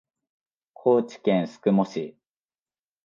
[0.73, 2.17] 高知県宿毛市